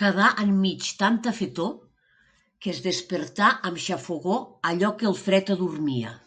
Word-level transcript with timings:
Quedà 0.00 0.30
enmig 0.44 0.88
tanta 1.02 1.34
fetor 1.42 1.70
que 2.66 2.74
es 2.74 2.82
despertà 2.90 3.54
amb 3.72 3.82
xafogor 3.88 4.44
allò 4.74 4.96
que 5.00 5.12
el 5.16 5.20
fred 5.26 5.58
adormia. 5.60 6.20